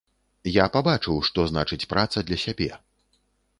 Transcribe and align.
Я 0.51 0.63
пабачыў, 0.77 1.19
што 1.29 1.45
значыць 1.53 1.89
праца 1.93 2.25
для 2.31 2.37
сябе. 2.47 2.73